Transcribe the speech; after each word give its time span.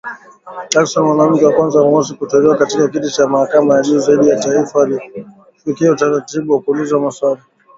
Jackson, 0.71 1.03
mwanamke 1.05 1.45
wa 1.45 1.53
kwanza 1.53 1.83
mweusi 1.83 2.13
kuteuliwa 2.13 2.57
katika 2.57 2.87
kiti 2.87 3.09
cha 3.11 3.27
mahakama 3.27 3.75
ya 3.75 3.81
juu 3.81 3.99
zaidi 3.99 4.29
ya 4.29 4.39
taifa, 4.39 4.83
alifikia 4.83 5.91
utaratibu 5.91 6.53
wa 6.53 6.61
kuulizwa 6.61 6.99
maswali. 6.99 7.41